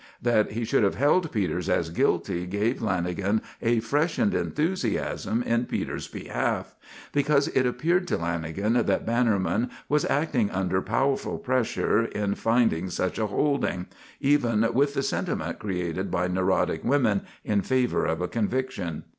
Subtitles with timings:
[0.19, 6.07] That he should have held Peters as guilty gave Lanagan a freshened enthusiasm in Peters'
[6.07, 6.73] behalf;
[7.11, 13.19] because it appeared to Lanagan that Bannerman was acting under powerful pressure in finding such
[13.19, 13.85] a holding,
[14.19, 19.03] even with the sentiment created by neurotic women in favour of a conviction.